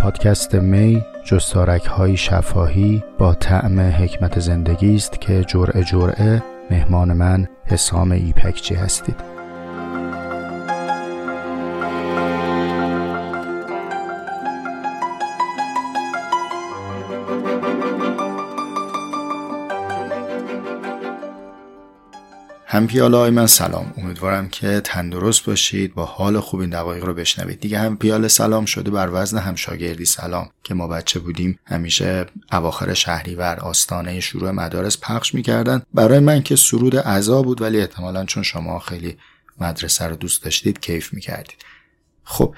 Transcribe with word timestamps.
پادکست 0.00 0.54
می 0.54 1.04
جستارک 1.24 1.84
های 1.84 2.16
شفاهی 2.16 3.04
با 3.18 3.34
طعم 3.34 3.80
حکمت 3.80 4.40
زندگی 4.40 4.94
است 4.94 5.20
که 5.20 5.44
جرعه 5.44 5.84
جرعه 5.84 6.42
مهمان 6.70 7.12
من 7.12 7.48
حسام 7.66 8.12
ایپکچی 8.12 8.74
هستید. 8.74 9.31
هم 22.82 22.88
پیاله 22.88 23.30
من 23.30 23.46
سلام. 23.46 23.94
امیدوارم 23.96 24.48
که 24.48 24.80
تندرست 24.84 25.44
باشید 25.44 25.94
با 25.94 26.04
حال 26.04 26.40
خوب 26.40 26.60
این 26.60 26.70
دقایق 26.70 27.04
رو 27.04 27.14
بشنوید. 27.14 27.60
دیگه 27.60 27.78
هم 27.78 27.96
پیاله 27.96 28.28
سلام 28.28 28.64
شده 28.64 28.90
بر 28.90 29.10
وزن 29.12 29.38
هم 29.38 29.54
شاگردی 29.54 30.04
سلام 30.04 30.48
که 30.64 30.74
ما 30.74 30.88
بچه 30.88 31.20
بودیم. 31.20 31.58
همیشه 31.66 32.26
اواخر 32.52 32.94
شهریور 32.94 33.60
آستانه 33.60 34.20
شروع 34.20 34.50
مدارس 34.50 34.98
پخش 35.00 35.34
می‌کردن. 35.34 35.82
برای 35.94 36.18
من 36.18 36.42
که 36.42 36.56
سرود 36.56 36.96
عذا 36.96 37.42
بود 37.42 37.62
ولی 37.62 37.80
احتمالا 37.80 38.24
چون 38.24 38.42
شما 38.42 38.78
خیلی 38.78 39.16
مدرسه 39.60 40.04
رو 40.04 40.16
دوست 40.16 40.44
داشتید 40.44 40.80
کیف 40.80 41.14
می‌کردید. 41.14 41.58
خب 42.24 42.54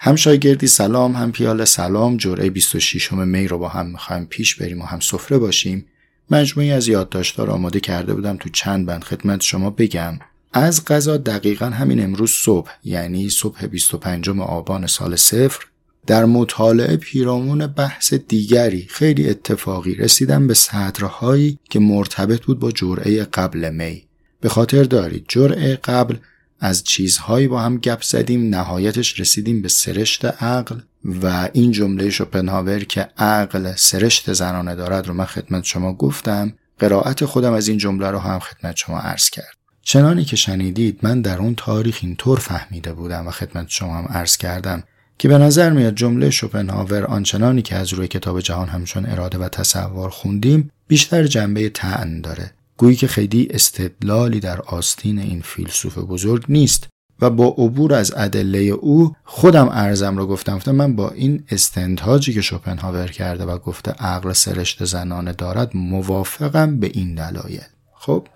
هم 0.00 0.16
شاگردی 0.16 0.66
سلام 0.66 1.16
هم 1.16 1.32
پیاله 1.32 1.64
سلام. 1.64 2.16
جرعه 2.16 2.50
26 2.50 3.12
می 3.12 3.48
رو 3.48 3.58
با 3.58 3.68
هم 3.68 3.86
می‌خوایم 3.86 4.24
پیش 4.24 4.54
بریم 4.54 4.80
و 4.80 4.84
هم 4.84 5.00
سفره 5.00 5.38
باشیم. 5.38 5.86
مجموعی 6.30 6.72
از 6.72 6.88
یادداشت‌ها 6.88 7.44
را 7.44 7.54
آماده 7.54 7.80
کرده 7.80 8.14
بودم 8.14 8.36
تو 8.36 8.48
چند 8.48 8.86
بند 8.86 9.04
خدمت 9.04 9.40
شما 9.40 9.70
بگم. 9.70 10.18
از 10.52 10.84
قضا 10.84 11.16
دقیقا 11.16 11.66
همین 11.66 12.04
امروز 12.04 12.30
صبح 12.30 12.70
یعنی 12.84 13.30
صبح 13.30 13.66
25 13.66 14.30
آبان 14.30 14.86
سال 14.86 15.16
صفر 15.16 15.66
در 16.06 16.24
مطالعه 16.24 16.96
پیرامون 16.96 17.66
بحث 17.66 18.14
دیگری 18.14 18.86
خیلی 18.90 19.30
اتفاقی 19.30 19.94
رسیدم 19.94 20.46
به 20.46 20.54
سطرهایی 20.54 21.58
که 21.70 21.78
مرتبط 21.78 22.40
بود 22.40 22.58
با 22.58 22.70
جرعه 22.70 23.24
قبل 23.24 23.70
می. 23.70 24.02
به 24.40 24.48
خاطر 24.48 24.82
دارید 24.82 25.24
جرعه 25.28 25.76
قبل 25.76 26.16
از 26.60 26.84
چیزهایی 26.84 27.48
با 27.48 27.60
هم 27.60 27.76
گپ 27.76 28.02
زدیم 28.02 28.54
نهایتش 28.54 29.20
رسیدیم 29.20 29.62
به 29.62 29.68
سرشت 29.68 30.24
عقل 30.24 30.80
و 31.04 31.48
این 31.52 31.72
جمله 31.72 32.10
شوپنهاور 32.10 32.84
که 32.84 33.08
عقل 33.18 33.72
سرشت 33.76 34.32
زنانه 34.32 34.74
دارد 34.74 35.06
رو 35.06 35.14
من 35.14 35.24
خدمت 35.24 35.64
شما 35.64 35.92
گفتم 35.92 36.52
قرائت 36.78 37.24
خودم 37.24 37.52
از 37.52 37.68
این 37.68 37.78
جمله 37.78 38.10
رو 38.10 38.18
هم 38.18 38.38
خدمت 38.38 38.76
شما 38.76 38.98
عرض 38.98 39.30
کرد. 39.30 39.56
چنانی 39.82 40.24
که 40.24 40.36
شنیدید 40.36 40.98
من 41.02 41.20
در 41.20 41.38
اون 41.38 41.54
تاریخ 41.54 41.98
اینطور 42.02 42.38
فهمیده 42.38 42.92
بودم 42.92 43.26
و 43.26 43.30
خدمت 43.30 43.68
شما 43.68 43.96
هم 43.98 44.04
عرض 44.04 44.36
کردم 44.36 44.82
که 45.18 45.28
به 45.28 45.38
نظر 45.38 45.70
میاد 45.70 45.94
جمله 45.94 46.30
شوپنهاور 46.30 47.04
آنچنانی 47.04 47.62
که 47.62 47.76
از 47.76 47.92
روی 47.92 48.08
کتاب 48.08 48.40
جهان 48.40 48.68
همچون 48.68 49.06
اراده 49.06 49.38
و 49.38 49.48
تصور 49.48 50.10
خوندیم 50.10 50.70
بیشتر 50.88 51.24
جنبه 51.24 51.68
تعن 51.68 52.20
داره. 52.20 52.52
گویی 52.78 52.96
که 52.96 53.06
خیلی 53.06 53.48
استدلالی 53.50 54.40
در 54.40 54.60
آستین 54.60 55.18
این 55.18 55.40
فیلسوف 55.40 55.98
بزرگ 55.98 56.44
نیست 56.48 56.88
و 57.20 57.30
با 57.30 57.46
عبور 57.46 57.94
از 57.94 58.12
ادله 58.16 58.58
او 58.58 59.12
خودم 59.24 59.68
ارزم 59.68 60.16
رو 60.16 60.26
گفتم. 60.26 60.56
گفتم 60.56 60.74
من 60.74 60.96
با 60.96 61.10
این 61.10 61.44
استنتاجی 61.50 62.34
که 62.34 62.40
شوپنهاور 62.40 63.06
کرده 63.06 63.44
و 63.44 63.58
گفته 63.58 63.90
عقل 63.90 64.32
سرشت 64.32 64.84
زنانه 64.84 65.32
دارد 65.32 65.76
موافقم 65.76 66.80
به 66.80 66.90
این 66.94 67.14
دلایل. 67.14 67.60
خب 67.94 68.26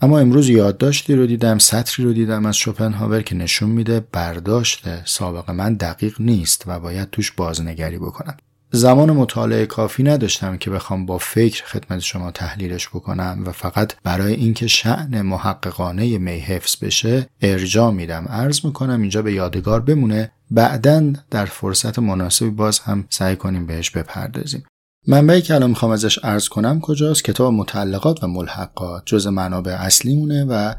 اما 0.00 0.18
امروز 0.18 0.48
یادداشتی 0.48 1.14
رو 1.14 1.26
دیدم 1.26 1.58
سطری 1.58 2.04
رو 2.04 2.12
دیدم 2.12 2.46
از 2.46 2.56
شوپنهاور 2.56 3.22
که 3.22 3.34
نشون 3.34 3.70
میده 3.70 4.00
برداشت 4.12 5.04
سابق 5.04 5.50
من 5.50 5.74
دقیق 5.74 6.20
نیست 6.20 6.64
و 6.66 6.80
باید 6.80 7.10
توش 7.10 7.32
بازنگری 7.32 7.98
بکنم. 7.98 8.36
زمان 8.74 9.10
مطالعه 9.10 9.66
کافی 9.66 10.02
نداشتم 10.02 10.56
که 10.56 10.70
بخوام 10.70 11.06
با 11.06 11.18
فکر 11.18 11.64
خدمت 11.64 11.98
شما 11.98 12.30
تحلیلش 12.30 12.88
بکنم 12.88 13.42
و 13.46 13.52
فقط 13.52 13.94
برای 14.04 14.34
اینکه 14.34 14.66
شعن 14.66 15.22
محققانه 15.22 16.18
می 16.18 16.38
حفظ 16.38 16.84
بشه 16.84 17.26
ارجا 17.42 17.90
میدم. 17.90 18.26
عرض 18.28 18.64
می‌کنم 18.64 19.00
اینجا 19.00 19.22
به 19.22 19.32
یادگار 19.32 19.80
بمونه. 19.80 20.32
بعدا 20.50 21.12
در 21.30 21.44
فرصت 21.44 21.98
مناسبی 21.98 22.50
باز 22.50 22.78
هم 22.78 23.04
سعی 23.10 23.36
کنیم 23.36 23.66
بهش 23.66 23.90
بپردازیم. 23.90 24.64
منبعی 25.06 25.42
که 25.42 25.54
الان 25.54 25.70
می‌خوام 25.70 25.92
ازش 25.92 26.18
عرض 26.18 26.48
کنم 26.48 26.80
کجاست؟ 26.80 27.24
کتاب 27.24 27.52
متعلقات 27.52 28.24
و 28.24 28.26
ملحقات. 28.26 29.02
جز 29.06 29.26
منابع 29.26 29.72
اصلی 29.72 30.16
مونه 30.16 30.44
و 30.44 30.74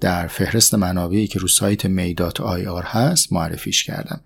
در 0.00 0.26
فهرست 0.26 0.74
منابعی 0.74 1.26
که 1.26 1.38
رو 1.38 1.48
سایت 1.48 1.86
آر 2.40 2.82
هست 2.82 3.32
معرفیش 3.32 3.84
کردم. 3.84 4.20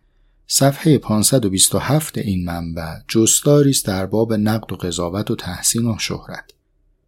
صفحه 0.53 0.99
527 0.99 2.19
این 2.19 2.45
منبع 2.45 2.95
جستاری 3.09 3.71
است 3.71 3.87
در 3.87 4.07
باب 4.07 4.33
نقد 4.35 4.73
و 4.73 4.77
قضاوت 4.77 5.31
و 5.31 5.37
تحسین 5.37 5.87
و 5.87 5.97
شهرت. 5.99 6.45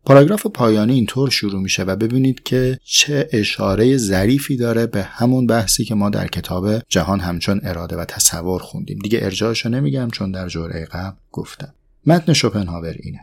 پاراگراف 0.05 0.47
پایانی 0.47 0.95
اینطور 0.95 1.31
شروع 1.31 1.61
میشه 1.61 1.83
و 1.83 1.97
ببینید 1.97 2.43
که 2.43 2.79
چه 2.85 3.29
اشاره 3.33 3.97
ظریفی 3.97 4.57
داره 4.57 4.87
به 4.87 5.03
همون 5.03 5.47
بحثی 5.47 5.85
که 5.85 5.95
ما 5.95 6.11
در 6.11 6.27
کتاب 6.27 6.79
جهان 6.89 7.21
همچون 7.21 7.61
اراده 7.65 7.97
و 7.97 8.05
تصور 8.05 8.63
خوندیم. 8.63 8.99
دیگه 8.99 9.19
ارجاعشو 9.23 9.69
نمیگم 9.69 10.09
چون 10.11 10.31
در 10.31 10.49
جرعه 10.49 10.85
قبل 10.85 11.17
گفتم. 11.33 11.75
متن 12.07 12.33
شوپنهاور 12.33 12.97
اینه. 13.01 13.21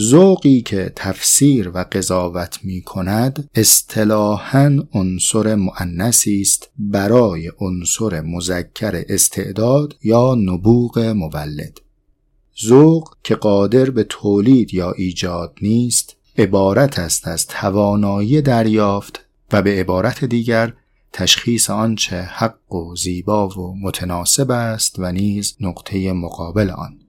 ذوقی 0.00 0.60
که 0.60 0.92
تفسیر 0.96 1.70
و 1.74 1.84
قضاوت 1.92 2.58
می 2.62 2.82
کند 2.82 3.50
اصطلاحا 3.54 4.78
عنصر 4.92 5.54
معنسی 5.54 6.40
است 6.40 6.70
برای 6.78 7.52
عنصر 7.60 8.20
مذکر 8.20 9.04
استعداد 9.08 9.96
یا 10.02 10.34
نبوغ 10.34 10.98
مولد. 10.98 11.80
ذوق 12.64 13.14
که 13.24 13.34
قادر 13.34 13.90
به 13.90 14.04
تولید 14.04 14.74
یا 14.74 14.92
ایجاد 14.92 15.58
نیست 15.62 16.16
عبارت 16.38 16.98
است 16.98 17.28
از 17.28 17.46
توانایی 17.46 18.42
دریافت 18.42 19.20
و 19.52 19.62
به 19.62 19.80
عبارت 19.80 20.24
دیگر 20.24 20.74
تشخیص 21.12 21.70
آنچه 21.70 22.22
حق 22.22 22.74
و 22.74 22.96
زیبا 22.96 23.48
و 23.48 23.78
متناسب 23.82 24.50
است 24.50 24.98
و 24.98 25.12
نیز 25.12 25.56
نقطه 25.60 26.12
مقابل 26.12 26.70
آن. 26.70 27.05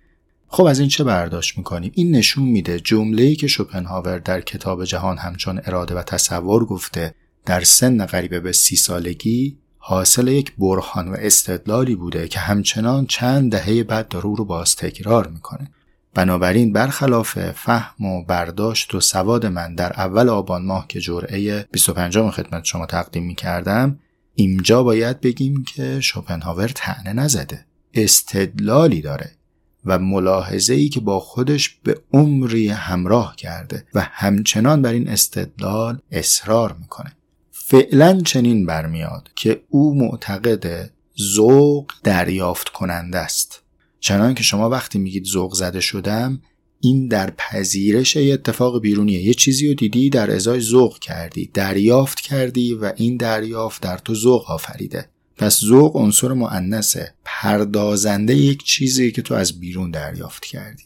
خب 0.50 0.64
از 0.64 0.80
این 0.80 0.90
چه 0.90 1.04
برداشت 1.04 1.58
می‌کنیم؟ 1.58 1.92
این 1.96 2.16
نشون 2.16 2.44
میده 2.44 2.80
جمله‌ای 2.80 3.36
که 3.36 3.48
شوپنهاور 3.48 4.20
در 4.20 4.42
کتاب 4.42 4.86
جهان 4.86 5.18
همچون 5.18 5.62
اراده 5.66 5.96
و 5.96 6.04
تصور 6.04 6.66
گفته 6.66 7.14
در 7.46 7.64
سن 7.64 8.06
قریب 8.06 8.44
به 8.44 8.52
سی 8.52 8.76
سالگی 8.76 9.58
حاصل 9.78 10.28
یک 10.28 10.56
برهان 10.58 11.08
و 11.08 11.16
استدلالی 11.20 11.96
بوده 11.96 12.28
که 12.28 12.40
همچنان 12.40 13.06
چند 13.06 13.52
دهه 13.52 13.84
بعد 13.84 14.08
داره 14.08 14.36
رو 14.36 14.46
باز 14.46 14.76
تکرار 14.76 15.28
می‌کنه. 15.28 15.72
بنابراین 16.14 16.74
برخلاف 16.74 17.52
فهم 17.52 18.06
و 18.06 18.24
برداشت 18.24 18.96
و 18.96 19.00
سواد 19.00 19.46
من 19.46 19.76
در 19.76 19.94
اول 19.94 20.30
آبان 20.30 20.66
ماه 20.66 20.86
که 20.88 21.00
جرعه 21.00 21.68
25 21.72 22.18
خدمت 22.18 22.66
شما 22.66 22.86
تقدیم 22.86 23.24
می‌کردم 23.26 24.00
اینجا 24.36 24.84
باید 24.84 25.22
بگیم 25.22 25.64
که 25.64 26.00
شوپنهاور 26.00 26.68
تعنه 26.68 27.14
نزده. 27.14 27.66
استدلالی 27.94 29.02
داره. 29.02 29.37
و 29.86 30.00
ملاحظه 30.00 30.74
ای 30.74 30.90
که 30.90 31.00
با 31.00 31.20
خودش 31.20 31.70
به 31.70 32.02
عمری 32.14 32.68
همراه 32.68 33.36
کرده 33.36 33.86
و 33.94 34.08
همچنان 34.12 34.82
بر 34.82 34.94
این 34.94 35.10
استدلال 35.10 36.00
اصرار 36.12 36.76
می‌کنه. 36.80 37.16
فعلا 37.52 38.22
چنین 38.22 38.66
برمیاد 38.66 39.30
که 39.36 39.62
او 39.70 39.96
معتقد 39.96 40.90
ذوق 41.22 41.92
دریافت 42.04 42.70
کننده 42.70 43.18
است. 43.18 43.64
چنان 44.00 44.34
که 44.34 44.44
شما 44.44 44.70
وقتی 44.70 45.00
میگید 45.00 45.26
ذوق 45.26 45.54
زده 45.54 45.80
شدم 45.80 46.42
این 46.80 47.08
در 47.08 47.34
پذیرش 47.38 48.16
یه 48.16 48.34
اتفاق 48.34 48.82
بیرونیه. 48.82 49.22
یه 49.22 49.34
چیزی 49.34 49.68
رو 49.68 49.74
دیدی 49.74 50.10
در 50.10 50.32
ازای 50.32 50.60
ذوق 50.60 51.00
کردی. 51.00 51.50
دریافت 51.54 52.20
کردی 52.20 52.74
و 52.74 52.94
این 52.96 53.18
دریافت 53.18 53.82
در 53.82 53.98
تو 53.98 54.16
ذوق 54.16 54.52
آفریده. 54.52 55.10
پس 55.38 55.60
ذوق 55.60 55.96
عنصر 55.96 56.34
معنسه 56.34 57.14
پردازنده 57.26 58.36
یک 58.36 58.64
چیزی 58.64 59.12
که 59.12 59.22
تو 59.22 59.34
از 59.34 59.60
بیرون 59.60 59.92
دریافت 59.92 60.46
کردی. 60.46 60.84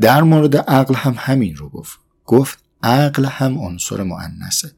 در 0.00 0.22
مورد 0.22 0.56
عقل 0.56 0.94
هم 0.94 1.14
همین 1.18 1.56
رو 1.56 1.68
گفت. 1.68 1.98
گفت 2.24 2.58
عقل 2.82 3.24
هم 3.24 3.58
عنصر 3.58 4.02
معنسه 4.02 4.72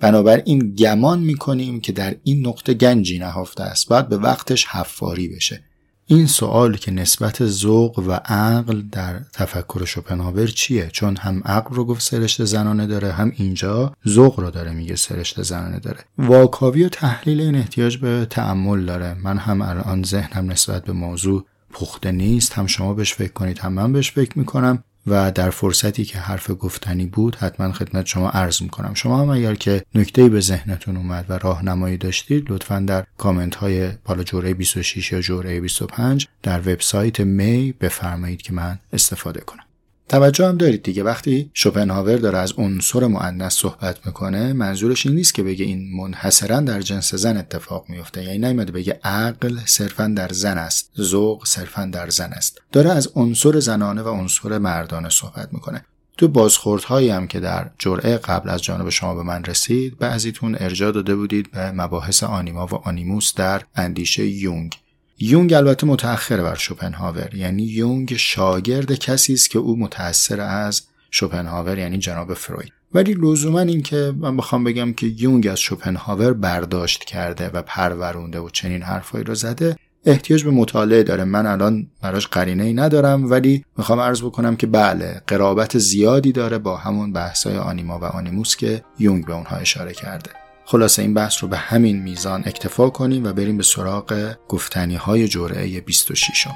بنابراین 0.00 0.74
گمان 0.74 1.20
می‌کنیم 1.20 1.80
که 1.80 1.92
در 1.92 2.16
این 2.22 2.46
نقطه 2.46 2.74
گنجی 2.74 3.18
نهفته 3.18 3.62
است. 3.62 3.88
باید 3.88 4.08
به 4.08 4.16
وقتش 4.16 4.66
حفاری 4.66 5.28
بشه. 5.28 5.64
این 6.08 6.26
سوال 6.26 6.76
که 6.76 6.90
نسبت 6.90 7.46
ذوق 7.46 7.98
و 7.98 8.12
عقل 8.12 8.82
در 8.92 9.20
تفکر 9.32 9.84
شوپنهاور 9.84 10.46
چیه؟ 10.46 10.88
چون 10.92 11.16
هم 11.16 11.42
عقل 11.44 11.74
رو 11.74 11.84
گفت 11.84 12.02
سرشت 12.02 12.44
زنانه 12.44 12.86
داره 12.86 13.12
هم 13.12 13.32
اینجا 13.36 13.92
ذوق 14.08 14.40
رو 14.40 14.50
داره 14.50 14.72
میگه 14.72 14.96
سرشت 14.96 15.42
زنانه 15.42 15.78
داره. 15.78 15.98
واکاوی 16.18 16.84
و 16.84 16.88
تحلیل 16.88 17.40
این 17.40 17.54
احتیاج 17.54 17.96
به 17.96 18.26
تعمل 18.30 18.84
داره. 18.84 19.14
من 19.14 19.38
هم 19.38 19.62
الان 19.62 20.02
ذهنم 20.02 20.50
نسبت 20.50 20.84
به 20.84 20.92
موضوع 20.92 21.44
پخته 21.72 22.12
نیست 22.12 22.52
هم 22.52 22.66
شما 22.66 22.94
بهش 22.94 23.14
فکر 23.14 23.32
کنید 23.32 23.58
هم 23.58 23.72
من 23.72 23.92
بهش 23.92 24.10
فکر 24.10 24.38
می‌کنم. 24.38 24.84
و 25.06 25.32
در 25.32 25.50
فرصتی 25.50 26.04
که 26.04 26.18
حرف 26.18 26.50
گفتنی 26.50 27.06
بود 27.06 27.36
حتما 27.36 27.72
خدمت 27.72 28.06
شما 28.06 28.30
عرض 28.30 28.62
می‌کنم. 28.62 28.94
شما 28.94 29.20
هم 29.20 29.30
اگر 29.30 29.54
که 29.54 29.82
نکته 29.94 30.28
به 30.28 30.40
ذهنتون 30.40 30.96
اومد 30.96 31.24
و 31.28 31.38
راهنمایی 31.38 31.96
داشتید 31.96 32.50
لطفا 32.50 32.84
در 32.86 33.04
کامنت 33.18 33.54
های 33.54 33.90
بالا 34.04 34.22
جوره 34.22 34.54
26 34.54 35.12
یا 35.12 35.20
جوره 35.20 35.60
25 35.60 36.26
در 36.42 36.60
وبسایت 36.60 37.20
می 37.20 37.74
بفرمایید 37.80 38.42
که 38.42 38.52
من 38.52 38.78
استفاده 38.92 39.40
کنم. 39.40 39.65
توجه 40.08 40.46
هم 40.46 40.56
دارید 40.56 40.82
دیگه. 40.82 41.02
وقتی 41.02 41.50
شوپنهاور 41.54 42.16
داره 42.16 42.38
از 42.38 42.52
عنصر 42.52 43.06
مؤنث 43.06 43.54
صحبت 43.54 44.06
می‌کنه 44.06 44.52
منظورش 44.52 45.06
این 45.06 45.14
نیست 45.14 45.34
که 45.34 45.42
بگه 45.42 45.64
این 45.64 45.96
منحصرا 45.96 46.60
در 46.60 46.80
جنس 46.80 47.14
زن 47.14 47.36
اتفاق 47.36 47.84
میفته 47.88 48.24
یعنی 48.24 48.38
نمیده 48.38 48.72
بگه 48.72 49.00
عقل 49.04 49.58
صرفا 49.66 50.12
در 50.16 50.28
زن 50.28 50.58
است 50.58 50.90
ذوق 51.00 51.46
صرفا 51.46 51.90
در 51.92 52.10
زن 52.10 52.32
است. 52.32 52.60
داره 52.72 52.90
از 52.90 53.08
عنصر 53.14 53.60
زنانه 53.60 54.02
و 54.02 54.08
عنصر 54.08 54.58
مردانه 54.58 55.08
صحبت 55.08 55.52
می‌کنه. 55.52 55.84
تو 56.18 56.28
بازخوردهایی 56.28 57.08
هم 57.08 57.26
که 57.26 57.40
در 57.40 57.70
جرعه 57.78 58.16
قبل 58.16 58.50
از 58.50 58.62
جانب 58.62 58.88
شما 58.88 59.14
به 59.14 59.22
من 59.22 59.44
رسید 59.44 59.98
بعضیتون 59.98 60.56
ارجاع 60.60 60.92
داده 60.92 61.16
بودید 61.16 61.50
به 61.50 61.72
مباحث 61.72 62.22
آنیما 62.22 62.66
و 62.66 62.74
آنیموس 62.74 63.34
در 63.34 63.62
اندیشه 63.74 64.26
یونگ. 64.26 64.72
یونگ 65.18 65.52
البته 65.52 65.86
متأخر 65.86 66.42
بر 66.42 66.54
شوپنهاور 66.54 67.34
یعنی 67.34 67.62
یونگ 67.62 68.16
شاگرد 68.16 68.94
کسی 68.94 69.32
است 69.32 69.50
که 69.50 69.58
او 69.58 69.78
متأثر 69.78 70.40
از 70.40 70.82
شوپنهاور 71.10 71.78
یعنی 71.78 71.98
جناب 71.98 72.34
فروید. 72.34 72.72
ولی 72.94 73.14
لزوما 73.14 73.60
این 73.60 73.82
که 73.82 74.12
من 74.16 74.36
بخوام 74.36 74.64
بگم 74.64 74.92
که 74.92 75.06
یونگ 75.06 75.46
از 75.46 75.60
شوپنهاور 75.60 76.32
برداشت 76.32 77.04
کرده 77.04 77.48
و 77.48 77.62
پرورونده 77.62 78.38
و 78.38 78.50
چنین 78.50 78.82
حرفایی 78.82 79.24
رو 79.24 79.34
زده 79.34 79.76
احتیاج 80.04 80.44
به 80.44 80.50
مطالعه 80.50 81.02
داره. 81.02 81.24
من 81.24 81.46
الان 81.46 81.86
براش 82.02 82.26
قرینه 82.26 82.64
ای 82.64 82.74
ندارم 82.74 83.30
ولی 83.30 83.64
می‌خوام 83.78 84.00
عرض 84.00 84.22
بکنم 84.22 84.56
که 84.56 84.66
بله 84.66 85.22
قرابت 85.26 85.78
زیادی 85.78 86.32
داره 86.32 86.58
با 86.58 86.76
همون 86.76 87.12
بحثای 87.12 87.56
آنیما 87.58 87.98
و 87.98 88.04
آنیموس 88.04 88.56
که 88.56 88.82
یونگ 88.98 89.26
به 89.26 89.34
اونها 89.34 89.56
اشاره 89.56 89.92
کرده. 89.92 90.30
خلاصه 90.68 91.02
این 91.02 91.14
بحث 91.14 91.42
رو 91.42 91.48
به 91.48 91.56
همین 91.56 92.02
میزان 92.02 92.42
اکتفا 92.46 92.90
کنیم 92.90 93.24
و 93.24 93.32
بریم 93.32 93.56
به 93.56 93.62
سراغ 93.62 94.34
گفتنی 94.48 94.94
های 94.94 95.28
جرعه 95.28 95.80
26 95.80 96.46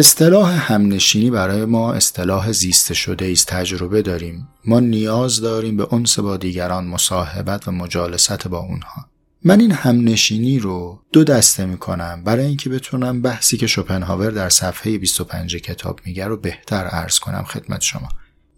اصطلاح 0.00 0.72
همنشینی 0.72 1.30
برای 1.30 1.64
ما 1.64 1.92
اصطلاح 1.92 2.52
زیسته 2.52 2.94
شده 2.94 3.30
است 3.32 3.46
تجربه 3.46 4.02
داریم. 4.02 4.48
ما 4.64 4.80
نیاز 4.80 5.40
داریم 5.40 5.76
به 5.76 5.94
انس 5.94 6.18
با 6.18 6.36
دیگران 6.36 6.86
مصاحبت 6.86 7.68
و 7.68 7.72
مجالست 7.72 8.48
با 8.48 8.58
اونها. 8.58 9.06
من 9.44 9.60
این 9.60 9.72
همنشینی 9.72 10.58
رو 10.58 11.02
دو 11.12 11.24
دسته 11.24 11.64
می‌کنم. 11.64 12.22
برای 12.24 12.46
اینکه 12.46 12.70
بتونم 12.70 13.22
بحثی 13.22 13.56
که 13.56 13.66
شوپنهاور 13.66 14.30
در 14.30 14.48
صفحه 14.48 14.98
25 14.98 15.56
کتاب 15.56 16.00
میگه 16.04 16.26
رو 16.26 16.36
بهتر 16.36 16.84
عرض 16.84 17.18
کنم 17.18 17.44
خدمت 17.44 17.80
شما. 17.80 18.08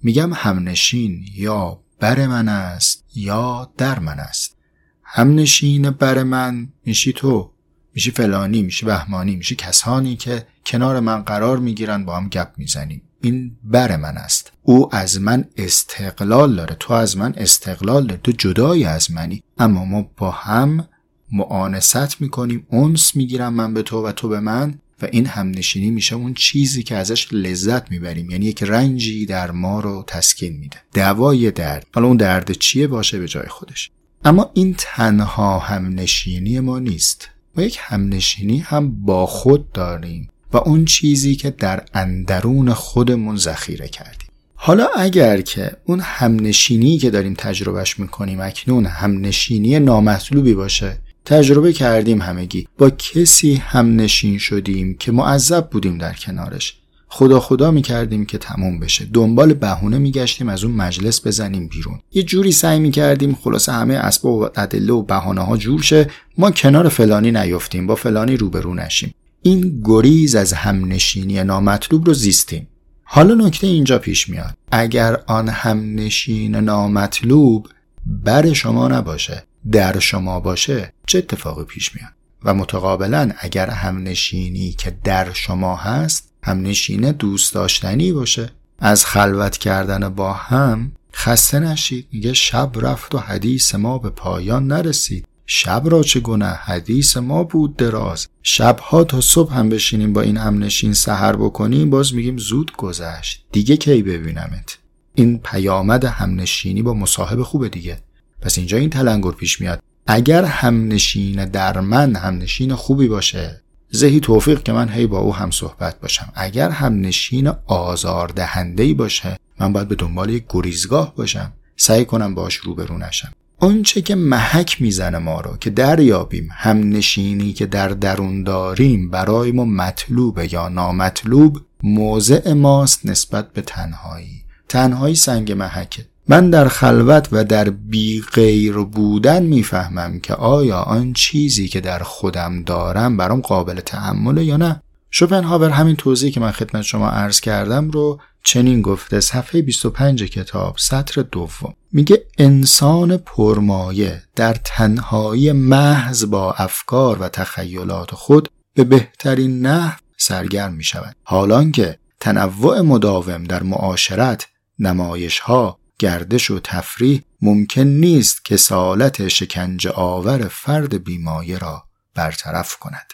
میگم 0.02 0.32
همنشین 0.32 1.24
یا 1.34 1.80
بر 2.00 2.26
من 2.26 2.48
است 2.48 3.04
یا 3.14 3.72
در 3.76 3.98
من 3.98 4.18
است. 4.18 4.56
همنشین 5.02 5.90
بر 5.90 6.22
من 6.22 6.68
میشی 6.84 7.12
تو. 7.12 7.52
میشی 7.94 8.10
فلانی 8.10 8.62
میشی 8.62 8.86
بهمانی 8.86 9.36
میشی 9.36 9.54
کسانی 9.54 10.16
که 10.16 10.46
کنار 10.66 11.00
من 11.00 11.22
قرار 11.22 11.58
می‌گیرن 11.58 12.04
با 12.04 12.16
هم 12.16 12.28
گپ 12.28 12.48
می‌زنیم. 12.56 13.02
این 13.20 13.56
بر 13.64 13.96
من 13.96 14.16
است. 14.16 14.52
او 14.62 14.94
از 14.94 15.20
من 15.20 15.44
استقلال 15.56 16.56
داره 16.56 16.76
تو 16.80 16.92
از 16.92 17.16
من 17.16 17.34
استقلال 17.36 18.06
داره 18.06 18.20
تو 18.24 18.32
جدایی 18.32 18.84
از 18.84 19.10
منی. 19.10 19.42
اما 19.58 19.84
ما 19.84 20.10
با 20.16 20.30
هم 20.30 20.88
معانست 21.32 22.20
می‌کنیم 22.20 22.66
اونس 22.70 23.16
می‌گیرم 23.16 23.54
من 23.54 23.74
به 23.74 23.82
تو 23.82 24.06
و 24.06 24.12
تو 24.12 24.28
به 24.28 24.40
من 24.40 24.78
و 25.02 25.08
این 25.12 25.26
همنشینی 25.26 25.90
میشه 25.90 26.14
اون 26.14 26.34
چیزی 26.34 26.82
که 26.82 26.96
ازش 26.96 27.28
لذت 27.32 27.90
می‌بریم. 27.90 28.30
یعنی 28.30 28.46
یک 28.46 28.62
رنجی 28.62 29.26
در 29.26 29.50
ما 29.50 29.80
رو 29.80 30.04
تسکین 30.06 30.56
میده. 30.56 30.76
دوای 30.94 31.50
درد. 31.50 31.86
حالا 31.94 32.06
اون 32.06 32.16
درد 32.16 32.52
چیه؟ 32.52 32.86
باشه 32.86 33.18
به 33.18 33.28
جای 33.28 33.48
خودش. 33.48 33.90
اما 34.24 34.50
این 34.54 34.74
تنها 34.78 35.58
همنشینی 35.58 36.60
ما 36.60 36.78
نیست. 36.78 37.28
ما 37.56 37.62
یک 37.62 37.78
همنشینی 37.80 38.58
هم 38.58 39.04
با 39.04 39.26
خود 39.26 39.72
داریم 39.72 40.28
و 40.52 40.56
اون 40.56 40.84
چیزی 40.84 41.36
که 41.36 41.50
در 41.50 41.84
اندرون 41.94 42.72
خودمون 42.74 43.36
ذخیره 43.36 43.88
کردیم. 43.88 44.28
حالا 44.54 44.86
اگر 44.96 45.40
که 45.40 45.76
اون 45.84 46.00
همنشینی 46.00 46.98
که 46.98 47.10
داریم 47.10 47.34
تجربهش 47.38 47.98
می‌کنیم 47.98 48.40
اکنون 48.40 48.86
همنشینی 48.86 49.78
نامطلوبی 49.78 50.54
باشه 50.54 50.98
تجربه 51.24 51.72
کردیم 51.72 52.22
همگی. 52.22 52.68
با 52.78 52.90
کسی 52.90 53.54
همنشین 53.54 54.38
شدیم 54.38 54.94
که 54.94 55.12
معذب 55.12 55.70
بودیم 55.70 55.98
در 55.98 56.12
کنارش. 56.12 56.81
خدا 57.14 57.40
خدا 57.40 57.70
می‌کردیم 57.70 58.26
که 58.26 58.38
تموم 58.38 58.80
بشه. 58.80 59.04
دنبال 59.12 59.54
بهونه 59.54 59.98
میگشتیم 59.98 60.48
از 60.48 60.64
اون 60.64 60.74
مجلس 60.74 61.26
بزنیم 61.26 61.68
بیرون. 61.68 62.00
یه 62.12 62.22
جوری 62.22 62.52
سعی 62.52 62.78
می‌کردیم 62.78 63.34
خلاصه 63.34 63.72
همه 63.72 63.94
اسباب 63.94 64.34
و 64.34 64.48
ادله 64.56 64.92
و 64.92 65.02
بهانه 65.02 65.40
ها 65.40 65.56
جور 65.56 65.82
شه. 65.82 66.10
ما 66.38 66.50
کنار 66.50 66.88
فلانی 66.88 67.30
نیفتیم 67.32 67.86
با 67.86 67.94
فلانی 67.94 68.36
روبرو 68.36 68.74
نشیم. 68.74 69.14
این 69.42 69.82
گریز 69.84 70.34
از 70.34 70.52
همنشینی 70.52 71.44
نامطلوب 71.44 72.06
رو 72.06 72.14
زیستیم. 72.14 72.68
حالا 73.04 73.34
نکته 73.34 73.66
اینجا 73.66 73.98
پیش 73.98 74.28
میاد. 74.28 74.56
اگر 74.70 75.16
آن 75.26 75.48
همنشین 75.48 76.56
نامطلوب 76.56 77.68
بر 78.06 78.52
شما 78.52 78.88
نباشه 78.88 79.44
در 79.72 79.98
شما 79.98 80.40
باشه 80.40 80.92
چه 81.06 81.18
اتفاقی 81.18 81.64
پیش 81.64 81.94
میاد؟ 81.94 82.12
و 82.44 82.54
متقابلا 82.54 83.30
اگر 83.38 83.70
همنشینی 83.70 84.72
که 84.72 84.96
در 85.04 85.32
شما 85.32 85.76
هست 85.76 86.31
همنشینه 86.44 87.12
دوست 87.12 87.54
داشتنی 87.54 88.12
باشه. 88.12 88.50
از 88.78 89.06
خلوت 89.06 89.58
کردن 89.58 90.08
با 90.08 90.32
هم 90.32 90.92
خسته 91.14 91.58
نشید. 91.58 92.06
میگه 92.12 92.32
شب 92.32 92.70
رفت 92.76 93.14
و 93.14 93.18
حدیث 93.18 93.74
ما 93.74 93.98
به 93.98 94.10
پایان 94.10 94.66
نرسید. 94.66 95.26
شب 95.46 95.82
را 95.84 96.02
چه 96.02 96.20
گونه 96.20 96.46
حدیث 96.46 97.16
ما 97.16 97.44
بود 97.44 97.76
دراز. 97.76 98.28
شبها 98.42 99.04
تا 99.04 99.20
صبح 99.20 99.54
هم 99.54 99.68
بشینیم 99.68 100.12
با 100.12 100.20
این 100.20 100.36
همنشین 100.36 100.92
سهر 100.92 101.36
بکنیم. 101.36 101.90
باز 101.90 102.14
میگیم 102.14 102.38
زود 102.38 102.72
گذشت. 102.76 103.44
دیگه 103.52 103.76
کی 103.76 104.02
ببینمت؟ 104.02 104.78
این 105.14 105.38
پیامد 105.38 106.04
همنشینی 106.04 106.82
با 106.82 106.94
مصاحب 106.94 107.42
خوبه 107.42 107.68
دیگه. 107.68 107.98
پس 108.40 108.58
اینجا 108.58 108.76
این 108.76 108.90
تلنگر 108.90 109.30
پیش 109.30 109.60
میاد. 109.60 109.82
اگر 110.06 110.44
همنشین 110.44 111.44
در 111.44 111.80
من 111.80 112.16
همنشین 112.16 112.74
خوبی 112.74 113.08
باشه 113.08 113.61
زهی 113.94 114.20
توفیق 114.20 114.62
که 114.62 114.72
من 114.72 114.88
هی 114.88 115.06
با 115.06 115.18
او 115.18 115.34
هم 115.34 115.50
صحبت 115.50 116.00
باشم. 116.00 116.32
اگر 116.34 116.70
هم 116.70 117.00
نشین 117.00 117.52
آزاردهنده 117.66 118.94
باشه 118.94 119.38
من 119.60 119.72
باید 119.72 119.88
به 119.88 119.94
دنبال 119.94 120.30
یک 120.30 120.44
گریزگاه 120.48 121.14
باشم. 121.16 121.52
سعی 121.76 122.04
کنم 122.04 122.34
باش 122.34 122.54
روبرو 122.54 122.98
نشم. 122.98 123.32
آنچه 123.58 124.02
که 124.02 124.14
محک 124.14 124.82
می‌زنه 124.82 125.18
ما 125.18 125.40
رو 125.40 125.56
که 125.56 125.70
دریابیم 125.70 126.48
هم 126.52 126.88
نشینی 126.88 127.52
که 127.52 127.66
در 127.66 127.88
درون 127.88 128.42
داریم 128.42 129.10
برای 129.10 129.52
ما 129.52 129.64
مطلوب 129.64 130.40
یا 130.50 130.68
نامطلوب 130.68 131.60
موضع 131.82 132.52
ماست 132.52 133.06
نسبت 133.06 133.52
به 133.52 133.62
تنهایی. 133.62 134.42
تنهایی 134.68 135.14
سنگ 135.14 135.52
محکه. 135.52 136.06
من 136.28 136.50
در 136.50 136.68
خلوت 136.68 137.28
و 137.32 137.44
در 137.44 137.70
بی 137.70 138.22
غیر 138.32 138.76
بودن 138.76 139.42
می‌فهمم 139.42 140.20
که 140.20 140.34
آیا 140.34 140.78
آن 140.78 141.12
چیزی 141.12 141.68
که 141.68 141.80
در 141.80 141.98
خودم 141.98 142.62
دارم 142.62 143.16
برام 143.16 143.40
قابل 143.40 143.80
تحمله 143.80 144.44
یا 144.44 144.56
نه. 144.56 144.82
شوپنهاور 145.10 145.70
همین 145.70 145.96
توضیحی 145.96 146.32
که 146.32 146.40
من 146.40 146.50
خدمت 146.50 146.82
شما 146.82 147.08
عرض 147.08 147.40
کردم 147.40 147.90
رو 147.90 148.20
چنین 148.44 148.82
گفته. 148.82 149.20
صفحه 149.20 149.62
25 149.62 150.24
کتاب 150.24 150.74
سطر 150.78 151.22
دوم. 151.22 151.74
میگه 151.92 152.24
انسان 152.38 153.16
پرمایه 153.16 154.22
در 154.36 154.56
تنهایی 154.64 155.52
محض 155.52 156.24
با 156.24 156.52
افکار 156.52 157.18
و 157.18 157.28
تخیلات 157.28 158.14
خود 158.14 158.48
به 158.74 158.84
بهترین 158.84 159.66
نحو 159.66 159.98
سرگرم 160.16 160.74
می 160.74 160.84
شود 160.84 161.16
حالان 161.22 161.72
که 161.72 161.98
تنوع 162.20 162.80
مداوم 162.80 163.44
در 163.44 163.62
معاشرت 163.62 164.46
نمایش 164.78 165.38
ها 165.38 165.78
گردش 166.02 166.50
و 166.50 166.60
تفریح 166.64 167.22
ممکن 167.42 167.82
نیست 167.82 168.44
که 168.44 168.56
سالت 168.56 169.28
شکنجه 169.28 169.90
آور 169.90 170.48
فرد 170.48 171.04
بیمایه 171.04 171.58
را 171.58 171.84
برطرف 172.14 172.76
کند. 172.76 173.12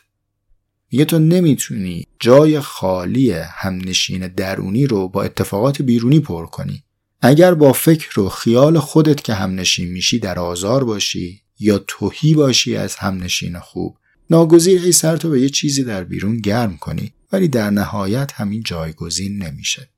میگه 0.92 1.04
تو 1.04 1.18
نمی‌تونی 1.18 2.06
جای 2.20 2.60
خالی 2.60 3.30
همنشین 3.32 4.28
درونی 4.28 4.86
رو 4.86 5.08
با 5.08 5.22
اتفاقات 5.22 5.82
بیرونی 5.82 6.20
پر 6.20 6.46
کنی. 6.46 6.82
اگر 7.20 7.54
با 7.54 7.72
فکر 7.72 8.20
و 8.20 8.28
خیال 8.28 8.78
خودت 8.78 9.24
که 9.24 9.34
همنشین 9.34 9.88
میشی 9.88 10.18
در 10.18 10.38
آزار 10.38 10.84
باشی 10.84 11.42
یا 11.58 11.78
توهی 11.86 12.34
باشی 12.34 12.76
از 12.76 12.96
همنشین 12.96 13.58
خوب 13.58 13.96
ناگزیر 14.30 14.80
هی 14.80 14.92
سرتو 14.92 15.30
به 15.30 15.40
یه 15.40 15.48
چیزی 15.48 15.84
در 15.84 16.04
بیرون 16.04 16.36
گرم 16.36 16.76
کنی 16.76 17.12
ولی 17.32 17.48
در 17.48 17.70
نهایت 17.70 18.32
همین 18.34 18.62
جایگزین 18.62 19.42
نمیشه 19.42 19.88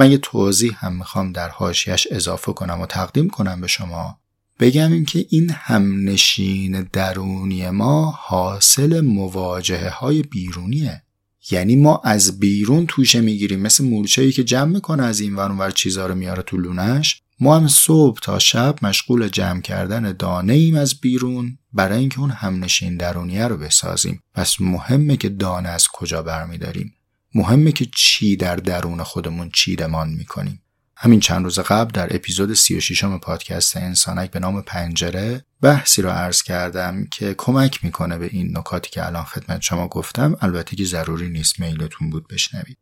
من 0.00 0.10
یه 0.10 0.18
توضیح 0.18 0.84
هم 0.84 0.96
می‌خوام 0.96 1.32
در 1.32 1.48
حاشیش 1.48 2.06
اضافه 2.10 2.52
کنم 2.52 2.80
و 2.80 2.86
تقدیم 2.86 3.28
کنم 3.28 3.60
به 3.60 3.66
شما. 3.66 4.18
بگم 4.60 4.92
این 4.92 5.04
که 5.04 5.26
این 5.30 5.50
همنشین 5.50 6.82
درونی 6.92 7.70
ما 7.70 8.10
حاصل 8.10 9.00
مواجهه 9.00 9.88
های 9.88 10.22
بیرونیه. 10.22 11.02
یعنی 11.50 11.76
ما 11.76 12.00
از 12.04 12.40
بیرون 12.40 12.86
توشه 12.86 13.20
می‌گیریم 13.20 13.60
مثل 13.60 13.84
مورچه‌ای 13.84 14.32
که 14.32 14.44
جمع 14.44 14.72
می‌کنه 14.72 15.02
از 15.02 15.20
این 15.20 15.36
ور 15.36 15.70
چیزا 15.70 16.06
رو 16.06 16.14
میاره 16.14 16.42
تو 16.42 16.56
لونش 16.56 17.22
ما 17.40 17.56
هم 17.56 17.68
صبح 17.68 18.20
تا 18.20 18.38
شب 18.38 18.76
مشغول 18.82 19.28
جمع 19.28 19.60
کردن 19.60 20.12
دانه 20.12 20.52
ایم 20.52 20.76
از 20.76 21.00
بیرون 21.00 21.58
برای 21.72 21.98
اینکه 21.98 22.20
اون 22.20 22.30
همنشین 22.30 22.96
درونیه 22.96 23.46
رو 23.46 23.56
بسازیم. 23.56 24.22
پس 24.34 24.60
مهمه 24.60 25.16
که 25.16 25.28
دانه 25.28 25.68
از 25.68 25.88
کجا 25.92 26.22
برمیداریم. 26.22 26.94
مهمه 27.34 27.72
که 27.72 27.86
چی 27.96 28.36
در 28.36 28.56
درون 28.56 29.02
خودمون 29.02 29.50
چیدمان 29.50 30.10
می‌کنیم. 30.10 30.62
همین 30.96 31.20
چند 31.20 31.44
روز 31.44 31.58
قبل 31.58 31.90
در 31.90 32.16
اپیزود 32.16 32.54
36 32.54 33.04
م 33.04 33.18
پادکست 33.18 33.76
انسانک 33.76 34.30
به 34.30 34.40
نام 34.40 34.62
پنجره 34.62 35.44
بحثی 35.62 36.02
رو 36.02 36.10
عرض 36.10 36.42
کردم 36.42 37.06
که 37.10 37.34
کمک 37.38 37.84
می‌کنه 37.84 38.18
به 38.18 38.28
این 38.32 38.58
نکاتی 38.58 38.90
که 38.90 39.06
الان 39.06 39.24
خدمت 39.24 39.60
شما 39.60 39.88
گفتم 39.88 40.36
البته 40.40 40.76
که 40.76 40.84
ضروری 40.84 41.28
نیست 41.28 41.60
میلتون 41.60 42.10
بود 42.10 42.28
بشنوید. 42.28 42.78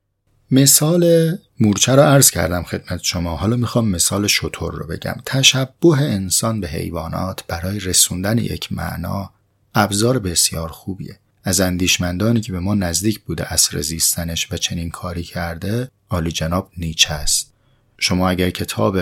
مثال 0.50 1.36
مورچه 1.60 1.94
رو 1.94 2.02
عرض 2.02 2.30
کردم 2.30 2.62
خدمت 2.62 3.02
شما. 3.02 3.36
حالا 3.36 3.56
می‌خوام 3.56 3.88
مثال 3.88 4.26
شطور 4.26 4.74
رو 4.74 4.86
بگم. 4.86 5.16
تشبه 5.26 5.88
انسان 6.00 6.60
به 6.60 6.68
حیوانات 6.68 7.44
برای 7.46 7.80
رسوندن 7.80 8.38
یک 8.38 8.72
معنا 8.72 9.30
ابزار 9.74 10.18
بسیار 10.18 10.68
خوبیه. 10.68 11.20
از 11.44 11.60
اندیشمندانی 11.60 12.40
که 12.40 12.52
به 12.52 12.60
ما 12.60 12.74
نزدیک 12.74 13.20
بوده 13.20 13.52
اصر 13.52 13.80
زیستنش 13.80 14.52
و 14.52 14.56
چنین 14.56 14.90
کاری 14.90 15.22
کرده 15.22 15.90
عالی 16.10 16.32
جناب 16.32 16.70
نیچه 16.76 17.14
است. 17.14 17.52
شما 17.98 18.28
اگر 18.28 18.50
کتاب 18.50 18.98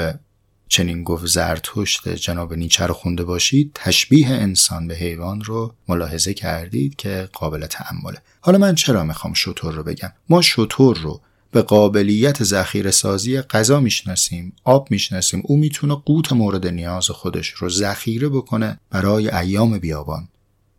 چنین 0.69 1.05
گفت 1.05 1.27
زرتشت 1.27 2.09
جناب 2.09 2.55
نیچه 2.55 2.87
رو 2.87 2.95
خونده 2.95 3.25
باشید 3.25 3.71
تشبیه 3.75 4.29
انسان 4.29 4.89
به 4.89 4.95
حیوان 4.95 5.41
رو 5.41 5.75
ملاحظه 5.89 6.35
کردید 6.35 6.97
که 6.97 7.29
قابل 7.33 7.67
تعمله 7.67 8.19
حالا 8.41 8.59
من 8.59 8.75
چرا 8.75 9.05
می‌خوام 9.05 9.35
شطور 9.35 9.75
رو 9.75 9.83
بگم؟ 9.83 10.13
ما 10.29 10.43
شطور 10.43 10.99
رو 10.99 11.21
به 11.51 11.63
قابلیت 11.63 12.45
ذخیره 12.45 12.91
سازی 12.91 13.41
غذا 13.41 13.81
می‌شناسیم 13.81 14.53
آب 14.65 14.91
می‌شناسیم. 14.91 15.43
او 15.45 15.57
می‌تونه 15.57 15.95
قوت 15.95 16.33
مورد 16.33 16.67
نیاز 16.67 17.11
خودش 17.11 17.49
رو 17.49 17.69
ذخیره 17.69 18.29
بکنه 18.29 18.81
برای 18.91 19.31
ایام 19.31 19.79
بیابان. 19.79 20.29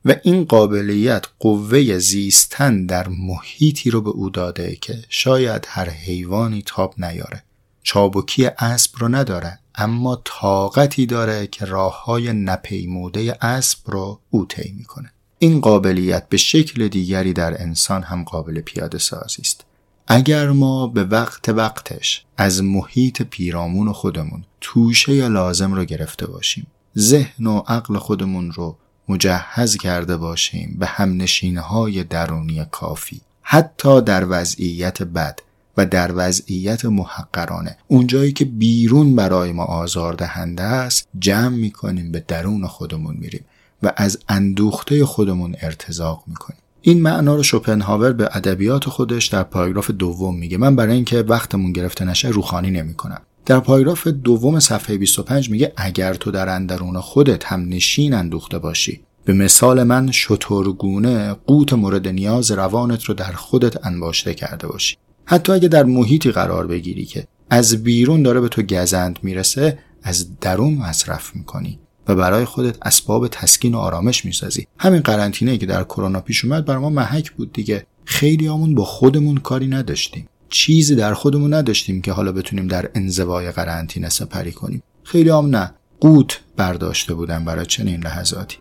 و 0.08 0.16
این 0.24 0.46
قابلیت 0.46 1.26
قوه 1.40 1.98
زیستن 1.98 2.86
در 2.86 3.08
محیطی 3.08 3.90
رو 3.90 4.02
به 4.02 4.10
او 4.10 4.30
داده 4.30 4.78
که 4.82 5.04
شاید 5.10 5.66
هر 5.70 5.90
حیوانی 5.90 6.64
تاب 6.66 6.94
نیاره. 6.98 7.44
چابکی 7.84 8.46
اسب 8.46 8.92
رو 8.98 9.08
نداره 9.08 9.60
اما 9.76 10.22
طاقتی 10.26 11.06
داره 11.06 11.48
که 11.48 11.66
راه 11.66 12.06
های 12.06 12.34
نپیموده 12.34 13.38
اسب 13.42 13.80
رو 13.86 14.20
او 14.30 14.46
طی 14.46 14.72
می‌کنه. 14.78 15.12
این 15.40 15.62
قابلیت 15.62 16.30
به 16.30 16.38
شکل 16.38 16.88
دیگری 16.88 17.34
در 17.34 17.62
انسان 17.62 18.04
هم 18.04 18.24
قابل 18.24 18.62
پیاده 18.62 18.98
سازی 18.98 19.42
است. 19.42 19.66
اگر 20.08 20.50
ما 20.50 20.88
به 20.88 21.04
وقت 21.04 21.50
وقتش 21.50 22.26
از 22.38 22.64
محیط 22.64 23.22
پیرامون 23.22 23.92
خودمون 23.92 24.44
توشه 24.62 25.28
لازم 25.28 25.74
رو 25.74 25.86
گرفته 25.86 26.28
باشیم 26.28 26.68
ذهن 26.98 27.48
و 27.48 27.58
عقل 27.68 27.98
خودمون 27.98 28.52
رو 28.52 28.78
مجهز 29.10 29.78
کرده 29.78 30.18
باشیم 30.18 30.76
به 30.80 30.86
همنشینهای 30.86 32.04
درونی 32.04 32.66
کافی 32.72 33.22
حتی 33.42 34.02
در 34.02 34.26
وضعیت 34.30 35.04
بد 35.04 35.40
و 35.78 35.86
در 35.86 36.12
وضعیت 36.16 36.86
محقرانه. 36.86 37.78
اونجایی 37.88 38.32
که 38.32 38.46
بیرون 38.46 39.16
برای 39.16 39.52
ما 39.52 39.64
آزار 39.64 40.14
دهنده 40.14 40.64
است 40.64 41.08
جمع 41.20 41.56
می‌کنیم 41.56 42.12
به 42.12 42.24
درون 42.28 42.68
خودمون 42.68 43.16
میریم 43.20 43.46
و 43.84 43.94
از 43.96 44.20
اندوخته 44.30 45.06
خودمون 45.06 45.56
ارتزاق 45.62 46.24
می‌کنیم. 46.28 46.60
این 46.82 47.02
معنا 47.02 47.36
رو 47.36 47.44
شوپنهاور 47.44 48.14
به 48.14 48.30
ادبیات 48.32 48.90
خودش 48.90 49.28
در 49.28 49.44
پاراگراف 49.44 49.92
دوم 49.92 50.38
میگه. 50.38 50.58
من 50.58 50.76
برای 50.76 50.96
اینکه 50.96 51.22
وقتمون 51.22 51.74
گرفته 51.74 52.06
نشه 52.06 52.28
روخانی 52.28 52.72
نمی‌کنم. 52.72 53.22
در 53.48 53.60
پاراگراف 53.60 54.08
دوم 54.08 54.60
صفحه 54.60 54.98
25 54.98 55.50
میگه 55.50 55.74
اگر 55.78 56.14
تو 56.14 56.32
در 56.32 56.50
اندرون 56.50 57.00
خودت 57.00 57.46
هم 57.46 57.70
نشین 57.70 58.14
اندوخته 58.14 58.60
باشی. 58.60 59.02
به 59.26 59.34
مثال 59.34 59.84
من 59.84 60.12
شطورگونه 60.12 61.34
قوت 61.34 61.74
مورد 61.74 62.08
نیاز 62.08 62.52
روانت 62.52 63.04
رو 63.04 63.14
در 63.14 63.32
خودت 63.32 63.86
انباشته 63.86 64.34
کرده 64.34 64.68
باشی. 64.68 64.96
حتی 65.26 65.52
اگه 65.52 65.68
در 65.68 65.84
محیطی 65.84 66.32
قرار 66.32 66.68
بگیری 66.68 67.06
که 67.06 67.28
از 67.50 67.84
بیرون 67.84 68.24
داره 68.24 68.42
به 68.42 68.48
تو 68.48 68.62
گزند 68.62 69.20
می‌رسه 69.24 69.80
از 70.04 70.40
درون 70.40 70.74
مصرف 70.74 71.36
می‌کنی 71.36 71.80
و 72.08 72.16
برای 72.16 72.46
خودت 72.46 72.78
اسباب 72.82 73.28
تسکین 73.28 73.76
و 73.76 73.78
آرامش 73.78 74.26
می‌سازی. 74.26 74.68
همین 74.80 75.02
قرنطینه 75.02 75.58
که 75.58 75.66
در 75.66 75.84
کرونا 75.84 76.22
پیش 76.22 76.46
اومد 76.46 76.66
بر 76.66 76.78
ما 76.78 76.90
محک 76.90 77.32
بود 77.32 77.54
دیگه. 77.54 77.86
خیلی 78.06 78.48
آمون 78.48 78.76
با 78.76 78.84
خودمون 78.84 79.38
کاری 79.38 79.68
نداشتیم. 79.68 80.30
چیزی 80.50 80.96
در 80.96 81.14
خودمون 81.14 81.54
نداشتیم 81.54 82.02
که 82.02 82.12
حالا 82.12 82.32
بتونیم 82.32 82.68
در 82.68 82.90
انزوای 82.96 83.52
قرنطینه 83.52 84.10
سپری 84.10 84.52
کنیم. 84.52 84.84
خیلی 85.04 85.30
هم 85.30 85.46
نه. 85.46 85.74
قوت 86.00 86.40
برداشته 86.58 87.14
بودن 87.14 87.46
برای 87.46 87.66
چنین 87.66 88.04
لحظاتی. 88.04 88.58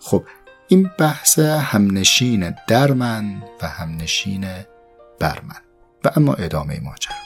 خب 0.00 0.24
این 0.68 0.90
بحث 0.98 1.38
همنشین 1.38 2.54
در 2.68 2.92
من 2.92 3.42
و 3.62 3.68
همنشین 3.68 4.46
بر 5.20 5.40
من 5.40 5.60
و 6.04 6.10
اما 6.16 6.34
ادامه 6.34 6.80
ماجرا. 6.80 7.23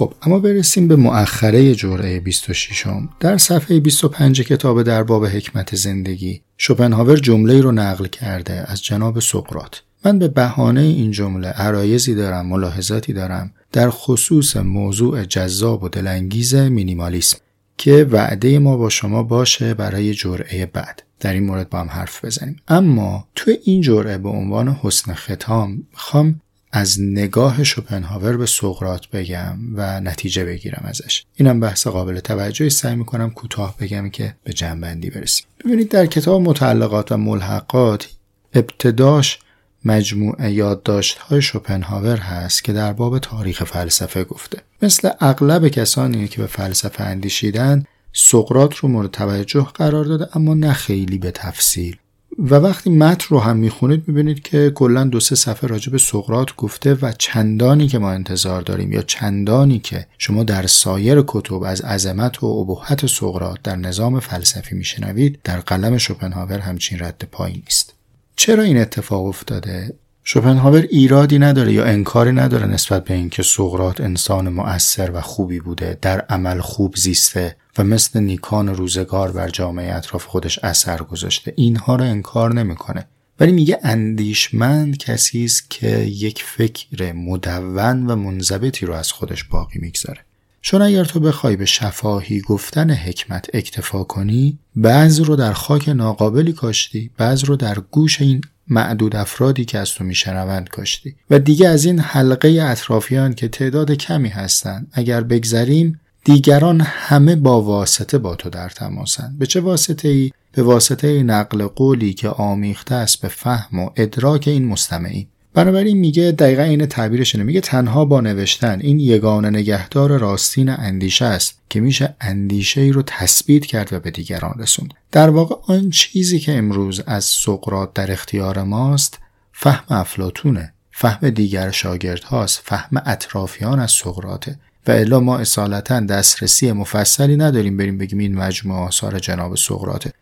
خب 0.00 0.14
اما 0.22 0.38
برسیم 0.38 0.88
به 0.88 0.96
مؤخره 0.96 1.74
جرعه 1.74 2.20
26 2.20 2.86
هم. 2.86 3.08
در 3.20 3.38
صفحه 3.38 3.80
25 3.80 4.42
کتاب 4.42 4.82
در 4.82 5.02
باب 5.02 5.26
حکمت 5.26 5.76
زندگی 5.76 6.42
شوپنهاور 6.58 7.16
جمله 7.16 7.60
رو 7.60 7.72
نقل 7.72 8.06
کرده 8.06 8.64
از 8.68 8.84
جناب 8.84 9.20
سقرات 9.20 9.82
من 10.04 10.18
به 10.18 10.28
بهانه 10.28 10.80
این 10.80 11.10
جمله 11.10 11.48
عرایزی 11.48 12.14
دارم 12.14 12.46
ملاحظاتی 12.46 13.12
دارم 13.12 13.52
در 13.72 13.90
خصوص 13.90 14.56
موضوع 14.56 15.24
جذاب 15.24 15.82
و 15.82 15.88
دلانگیز 15.88 16.54
مینیمالیسم 16.54 17.38
که 17.78 18.06
وعده 18.10 18.58
ما 18.58 18.76
با 18.76 18.88
شما 18.88 19.22
باشه 19.22 19.74
برای 19.74 20.14
جرعه 20.14 20.66
بعد. 20.66 21.02
در 21.20 21.32
این 21.32 21.44
مورد 21.44 21.70
با 21.70 21.80
هم 21.80 21.88
حرف 21.88 22.24
بزنیم. 22.24 22.56
اما 22.68 23.28
تو 23.34 23.50
این 23.64 23.80
جرعه 23.80 24.18
به 24.18 24.28
عنوان 24.28 24.68
حسن 24.68 25.14
ختام 25.14 25.86
می‌خوام 25.92 26.40
از 26.72 27.00
نگاه 27.00 27.64
شوپنهاور 27.64 28.36
به 28.36 28.46
سقرات 28.46 29.08
بگم 29.08 29.58
و 29.74 30.00
نتیجه 30.00 30.44
بگیرم 30.44 30.82
ازش. 30.84 31.24
اینم 31.34 31.60
بحث 31.60 31.86
قابل 31.86 32.20
توجهی 32.20 32.70
سعی 32.70 32.96
می‌کنم 32.96 33.30
کوتاه 33.30 33.76
بگم 33.80 34.10
که 34.10 34.34
به 34.44 34.52
جنبندی 34.52 35.10
برسیم. 35.10 35.46
ببینید 35.64 35.88
در 35.88 36.06
کتاب 36.06 36.42
متعلقات 36.42 37.12
و 37.12 37.16
ملحقات 37.16 38.08
ابتداش 38.54 39.38
مجموعه 39.84 40.52
یادداشت 40.52 41.18
های 41.18 41.42
شوپنهاور 41.42 42.16
هست 42.16 42.64
که 42.64 42.72
در 42.72 42.92
باب 42.92 43.18
تاریخ 43.18 43.64
فلسفه 43.64 44.24
گفته. 44.24 44.58
مثل 44.82 45.10
اغلب 45.20 45.68
کسانی 45.68 46.28
که 46.28 46.40
به 46.40 46.46
فلسفه 46.46 47.04
اندیشیدن 47.04 47.84
سقرات 48.12 48.76
رو 48.76 48.88
مورد 48.88 49.10
توجه 49.10 49.66
قرار 49.74 50.04
داده 50.04 50.36
اما 50.36 50.54
نه 50.54 50.72
خیلی 50.72 51.18
به 51.18 51.30
تفصیل. 51.30 51.96
و 52.40 52.54
وقتی 52.54 52.90
متن 52.90 53.26
رو 53.28 53.40
هم 53.40 53.56
می‌خونید 53.56 54.08
می‌بینید 54.08 54.42
که 54.42 54.70
کلا 54.74 55.04
دو 55.04 55.20
سه 55.20 55.34
صفحه 55.34 55.68
راجع 55.68 55.92
به 55.92 55.98
سقرات 55.98 56.56
گفته 56.56 56.94
و 56.94 57.12
چندانی 57.18 57.88
که 57.88 57.98
ما 57.98 58.10
انتظار 58.10 58.62
داریم 58.62 58.92
یا 58.92 59.02
چندانی 59.02 59.78
که 59.78 60.06
شما 60.18 60.44
در 60.44 60.66
سایر 60.66 61.24
کتب 61.26 61.62
از 61.62 61.80
عظمت 61.80 62.42
و 62.42 62.46
ابهت 62.46 63.06
سقرات 63.06 63.58
در 63.62 63.76
نظام 63.76 64.20
فلسفی 64.20 64.74
میشنوید 64.74 65.38
در 65.44 65.60
قلم 65.60 65.98
شوپنهاور 65.98 66.58
همچین 66.58 66.98
رد 66.98 67.28
پایی 67.32 67.54
نیست. 67.54 67.94
چرا 68.36 68.62
این 68.62 68.76
اتفاق 68.76 69.24
افتاده؟ 69.24 69.94
شوپنهاور 70.24 70.80
ایرادی 70.90 71.38
نداره 71.38 71.72
یا 71.72 71.84
انکاری 71.84 72.32
نداره 72.32 72.66
نسبت 72.66 73.04
به 73.04 73.14
اینکه 73.14 73.42
سقرات 73.42 74.00
انسان 74.00 74.48
مؤثر 74.48 75.10
و 75.14 75.20
خوبی 75.20 75.60
بوده 75.60 75.98
در 76.02 76.20
عمل 76.20 76.60
خوب 76.60 76.96
زیسته 76.96 77.56
و 77.78 77.84
مثل 77.84 78.20
نیکان 78.20 78.68
روزگار 78.68 79.32
بر 79.32 79.48
جامعه 79.48 79.94
اطراف 79.94 80.24
خودش 80.24 80.58
اثر 80.58 80.96
گذاشته. 80.96 81.52
اینها 81.56 81.96
رو 81.96 82.04
انکار 82.04 82.54
نمی‌کنه. 82.54 83.06
ولی 83.40 83.52
میگه 83.52 83.78
اندیشمند 83.82 84.96
کسی 84.96 85.44
است 85.44 85.70
که 85.70 85.98
یک 85.98 86.42
فکر 86.42 87.12
مدون 87.12 88.06
و 88.06 88.16
منضبطی 88.16 88.86
رو 88.86 88.94
از 88.94 89.12
خودش 89.12 89.44
باقی 89.44 89.78
می‌گذاره. 89.78 90.20
چون 90.62 90.82
اگر 90.82 91.04
تو 91.04 91.20
بخوای 91.20 91.56
به 91.56 91.64
شفاهی 91.64 92.40
گفتن 92.40 92.90
حکمت 92.90 93.46
اکتفا 93.54 94.04
کنی 94.04 94.58
بعض 94.76 95.20
رو 95.20 95.36
در 95.36 95.52
خاک 95.52 95.88
ناقابلی 95.88 96.52
کاشتی 96.52 97.10
بعض 97.16 97.44
رو 97.44 97.56
در 97.56 97.78
گوش 97.90 98.20
این 98.20 98.40
معدود 98.70 99.16
افرادی 99.16 99.64
که 99.64 99.78
از 99.78 99.90
تو 99.90 100.04
میشنوند 100.04 100.68
کاشتی 100.68 101.16
و 101.30 101.38
دیگه 101.38 101.68
از 101.68 101.84
این 101.84 101.98
حلقه 101.98 102.48
اطرافیان 102.62 103.34
که 103.34 103.48
تعداد 103.48 103.92
کمی 103.92 104.28
هستند 104.28 104.88
اگر 104.92 105.20
بگذریم 105.20 106.00
دیگران 106.24 106.80
همه 106.80 107.36
با 107.36 107.62
واسطه 107.62 108.18
با 108.18 108.34
تو 108.34 108.50
در 108.50 108.68
تماسند. 108.68 109.38
به 109.38 109.46
چه 109.46 109.60
واسطه 109.60 110.08
ای 110.08 110.32
به 110.52 110.62
واسطه 110.62 111.22
نقل 111.22 111.66
قولی 111.66 112.12
که 112.12 112.28
آمیخته 112.28 112.94
است 112.94 113.20
به 113.20 113.28
فهم 113.28 113.78
و 113.78 113.90
ادراک 113.96 114.48
این 114.48 114.64
مستمعین. 114.64 115.26
بنابراین 115.54 115.98
میگه 115.98 116.32
دقیقا 116.32 116.62
این 116.62 116.86
تعبیرش 116.86 117.34
میگه 117.34 117.60
تنها 117.60 118.04
با 118.04 118.20
نوشتن. 118.20 118.80
این 118.80 119.00
یگان 119.00 119.46
نگهدار 119.46 120.18
راستین 120.18 120.68
اندیشه 120.68 121.24
است 121.24 121.58
که 121.68 121.80
میشه 121.80 122.14
اندیشه 122.20 122.80
ای 122.80 122.92
رو 122.92 123.02
تثبیت 123.06 123.66
کرد 123.66 123.92
و 123.92 124.00
به 124.00 124.10
دیگران 124.10 124.54
رسوند. 124.58 124.94
در 125.12 125.30
واقع 125.30 125.54
آن 125.74 125.90
چیزی 125.90 126.38
که 126.38 126.58
امروز 126.58 127.02
از 127.06 127.24
سقرات 127.24 127.94
در 127.94 128.12
اختیار 128.12 128.62
ماست 128.62 129.18
فهم 129.52 129.96
افلاتونه 129.96 130.72
فهم 130.90 131.30
دیگر 131.30 131.70
شاگرد 131.70 132.24
هاست 132.24 132.60
فهم 132.64 133.02
اطرافیان 133.06 133.80
از 133.80 133.90
سقراته 133.90 134.58
و 134.86 134.90
الا 134.90 135.20
ما 135.20 135.38
اصالتا 135.38 136.00
دسترسی 136.00 136.72
مفصلی 136.72 137.36
نداریم 137.36 137.76
بریم 137.76 137.98
بگیم 137.98 138.18
این 138.18 138.34
مجموعه 138.34 138.80
آثار 138.80 139.18
جناب 139.18 139.56
سقراته 139.56 140.12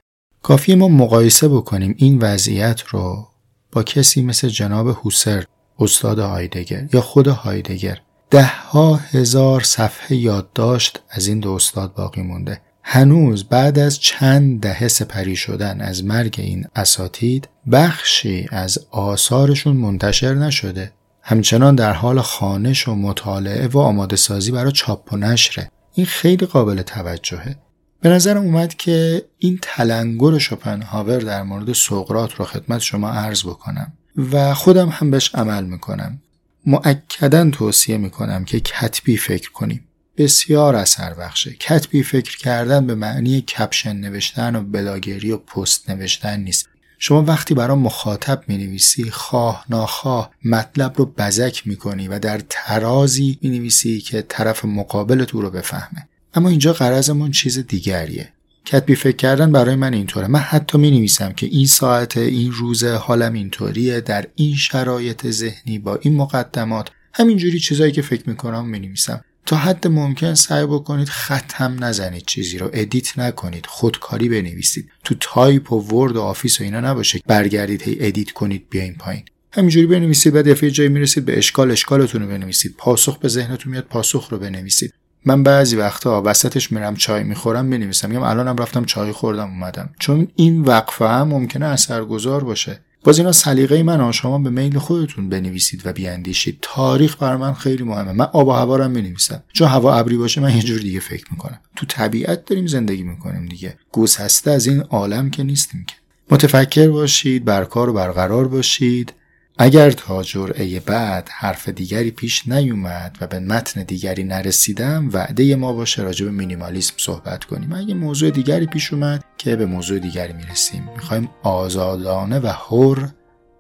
کافی 0.43 0.75
ما 0.75 0.89
مقایسه 0.89 1.49
بکنیم 1.49 1.95
این 1.99 2.19
وضعیت 2.19 2.81
رو 2.81 3.28
با 3.73 3.83
کسی 3.83 4.23
مثل 4.23 4.49
جناب 4.49 4.89
هوسر 4.89 5.45
استاد 5.79 6.19
هایدگر 6.19 6.89
یا 6.93 7.01
خود 7.01 7.29
هایدگر. 7.29 8.01
ده 8.31 8.47
ها 8.47 8.95
هزار 8.97 9.61
صفحه 9.63 10.17
یادداشت 10.17 11.01
از 11.11 11.27
این 11.27 11.41
دو 11.41 11.51
استاد 11.53 11.95
باقی 11.95 12.23
مونده. 12.23 12.61
هنوز 12.83 13.45
بعد 13.45 13.79
از 13.79 14.01
چند 14.01 14.61
دهه 14.61 14.89
سپری 14.89 15.37
شدن 15.37 15.81
از 15.81 16.05
مرگ 16.05 16.35
این 16.39 16.67
اساتید 16.77 17.49
بخشی 17.73 18.49
از 18.51 18.79
آثارشون 18.91 19.77
منتشر 19.77 20.35
نشده. 20.35 20.93
همچنان 21.23 21.75
در 21.75 21.93
حال 21.93 22.21
خانش 22.21 22.89
و 22.89 22.95
مطالعه 22.95 23.67
و 23.67 23.79
آماده 23.79 24.17
سازی 24.17 24.53
برای 24.53 24.73
چاپ 24.73 25.13
و 25.13 25.17
نشره 25.17 25.71
این 25.95 26.07
خیلی 26.07 26.47
قابل 26.47 26.83
توجهه. 26.83 27.57
به 28.01 28.09
نظرم 28.09 28.43
اومد 28.43 28.75
که 28.75 29.25
این 29.39 29.59
تلنگر 29.63 30.39
شوپنهاور 30.39 31.19
در 31.19 31.43
مورد 31.43 31.73
سقرات 31.73 32.35
رو 32.35 32.45
خدمت 32.45 32.79
شما 32.81 33.11
عرض 33.11 33.43
بکنم 33.43 33.93
و 34.33 34.55
خودم 34.55 34.89
هم 34.89 35.11
بهش 35.11 35.35
عمل 35.35 35.65
می‌کنم. 35.65 36.23
معکدا 36.67 37.51
توصیه 37.51 37.97
می‌کنم 37.97 38.45
که 38.45 38.61
کتبی 38.61 39.17
فکر 39.17 39.51
کنیم. 39.51 39.85
بسیار 40.17 40.77
اثر 40.77 41.15
بخشه. 41.15 41.53
کتبی 41.53 42.03
فکر 42.03 42.37
کردن 42.37 42.87
به 42.87 42.95
معنی 42.95 43.41
کپشن 43.41 43.97
نوشتن 43.97 44.57
و 44.57 44.63
بلاگری 44.63 45.31
و 45.31 45.37
پست 45.37 45.91
نوشتن 45.91 46.41
نیست. 46.41 46.69
شما 46.99 47.23
وقتی 47.23 47.55
برای 47.55 47.77
مخاطب 47.77 48.43
می 48.49 48.59
نویسی 48.59 49.11
خواه 49.11 49.65
ناخواه 49.71 50.31
مطلب 50.45 50.95
رو 50.97 51.07
بزک 51.07 51.67
می 51.67 51.77
کنی 51.77 52.09
و 52.09 52.19
در 52.19 52.41
ترازی 52.49 53.39
می 53.43 53.51
نویسی 53.51 54.01
که 54.01 54.23
طرف 54.23 54.65
مقابل 54.65 55.25
تو 55.25 55.43
رو 55.43 55.51
بفهمه. 55.51 56.09
اما 56.35 56.49
اینجا 56.49 56.73
غرضمون 56.73 57.31
چیز 57.31 57.59
دیگریه. 57.59 58.33
کتبی 58.67 58.95
فکر 58.95 59.17
کردن 59.17 59.53
برای 59.53 59.75
من 59.75 59.95
اینطوره. 59.95 60.27
من 60.27 60.41
حتی 60.41 60.79
می 60.79 60.91
نویسم 60.91 61.33
که 61.33 61.47
این 61.47 61.67
ساعت 61.67 62.17
این 62.17 62.53
روز 62.53 62.85
حالم 62.85 63.33
اینطوریه. 63.33 64.01
در 64.01 64.27
این 64.35 64.57
شرایط 64.57 65.27
ذهنی 65.27 65.79
با 65.79 65.97
این 65.97 66.17
مقدمات 66.17 66.91
همینجوری 67.15 67.61
چیزایی 67.61 67.93
که 67.93 68.03
فکر 68.03 68.29
می‌کنم 68.29 68.69
می 68.69 68.79
نویسم 68.79 69.25
تا 69.47 69.57
حد 69.57 69.87
ممکن 69.87 70.35
سعی 70.35 70.67
بکنید 70.67 71.09
خط 71.09 71.53
هم 71.55 71.85
نزنید 71.85 72.27
چیزی 72.27 72.59
رو. 72.59 72.71
edit 72.73 73.19
نکنید. 73.19 73.67
خودکاری 73.67 74.29
بنویسید. 74.29 74.91
تو 75.05 75.15
تایپ 75.21 75.73
و 75.73 75.77
Word 75.77 76.17
و 76.17 76.23
Office 76.23 76.61
و 76.61 76.65
اینا 76.65 76.81
نباشه. 76.81 77.21
برگردید 77.27 77.83
هی 77.83 77.97
edit 78.01 78.31
کنید 78.31 78.67
بیاین 78.71 78.95
پایین. 78.95 79.25
همینجوری 79.53 79.87
بنویسید 79.87 80.33
بعد 80.35 80.47
یه 80.47 80.71
جایی 80.71 80.89
می‌رسید 80.89 81.25
به 81.25 81.39
اشکال 81.39 81.71
اشکالتون 81.71 82.23
رو 82.23 82.29
بنویسید. 82.29 82.75
پاسخ 82.79 83.19
به 83.19 83.29
ذهنتون 83.29 83.73
میاد 83.73 83.85
پاسخ 83.85 84.29
رو 84.31 84.39
بنویسید. 84.39 84.95
من 85.25 85.43
بعضی 85.43 85.77
وقتا 85.77 86.23
وسطش 86.25 86.73
میرم 86.73 86.97
چای 86.97 87.25
می‌خورم 87.25 87.65
می‌نویسم. 87.65 88.09
میگم 88.09 88.23
الانم 88.23 88.57
رفتم 88.57 88.85
چای 88.85 89.13
خوردم 89.13 89.51
اومدم. 89.51 89.91
چون 89.99 90.29
این 90.37 90.63
وقفه 90.63 91.09
هم 91.09 91.29
ممکنه 91.29 91.67
اثرگذار 91.67 92.45
باشه. 92.45 92.81
باز 93.05 93.19
اینا 93.19 93.33
سلیقه 93.33 93.83
من 93.83 94.13
شما 94.13 94.39
به 94.39 94.51
میل 94.51 94.79
خودتون 94.79 95.29
بنویسید 95.29 95.83
و 95.85 95.93
بیاندیشید. 95.93 96.59
تاریخ 96.63 97.17
بر 97.17 97.37
من 97.37 97.55
خیلی 97.55 97.85
مهمه. 97.85 98.13
من 98.13 98.25
آب 98.33 98.49
و 98.49 98.53
هوا 98.53 98.77
رو 98.77 98.89
می‌نویسم. 98.89 99.43
چون 99.53 99.69
هوا 99.69 99.95
ابری 99.95 100.17
باشه 100.17 100.41
من 100.41 100.57
یه 100.57 100.63
جور 100.63 100.81
دیگه 100.81 101.01
فکر 101.01 101.25
می‌کنم. 101.31 101.61
تو 101.77 101.87
طبیعت 101.87 102.45
داریم 102.45 102.67
زندگی 102.67 103.03
می‌کنیم 103.03 103.47
دیگه. 103.47 103.77
گسسته 103.93 104.51
از 104.51 104.67
این 104.67 104.81
عالم 104.81 105.31
که 105.31 105.43
نیستیم 105.43 105.85
که. 105.89 105.95
متفکر 106.31 106.89
باشید 106.89 107.45
برکار 107.45 107.89
و 107.89 107.93
برقرار 107.93 108.49
باشید. 108.49 109.13
اگر 109.61 109.91
تا 109.91 110.23
جرعه 110.23 110.81
بعد 110.81 111.29
حرف 111.33 111.69
دیگری 111.69 112.11
پیش 112.11 112.49
نیومد 112.49 113.17
و 113.21 113.27
به 113.27 113.41
متن 113.41 113.83
دیگری 113.83 114.25
نرسیدم 114.25 115.11
وعده 115.13 115.57
ما 115.57 115.73
باشه 115.73 116.03
راجع 116.03 116.25
به 116.25 116.31
مینیمالیسم 116.31 116.95
صحبت 116.97 117.45
کنیم. 117.45 117.73
اگه 117.73 117.95
موضوع 117.95 118.31
دیگری 118.31 118.67
پیش 118.67 118.93
اومد 118.93 119.25
که 119.39 119.57
به 119.57 119.67
موضوع 119.67 119.99
دیگری 119.99 120.33
می‌رسیم. 120.33 120.89
می‌خوایم 120.97 121.31
آزادانه 121.43 122.39
و 122.39 122.47
حر 122.47 123.09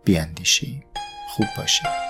بیاندیشیم. 0.05 0.85
خوب 1.37 1.47
باشیم 1.57 2.08